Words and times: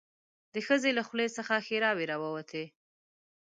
د 0.53 0.55
ښځې 0.67 0.91
له 0.97 1.03
خولې 1.07 1.27
څخه 1.37 1.63
ښيراوې 1.67 2.05
راووتې. 2.11 2.65